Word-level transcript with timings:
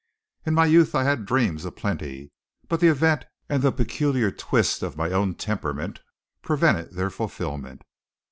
In 0.47 0.55
my 0.55 0.65
youth 0.65 0.95
I 0.95 1.03
had 1.03 1.27
dreams 1.27 1.63
a 1.63 1.71
plenty; 1.71 2.31
but 2.67 2.79
the 2.79 2.87
event 2.87 3.25
and 3.47 3.61
the 3.61 3.71
peculiar 3.71 4.31
twist 4.31 4.81
of 4.81 4.97
my 4.97 5.11
own 5.11 5.35
temperament 5.35 5.99
prevented 6.41 6.93
their 6.95 7.11
fulfilment. 7.11 7.83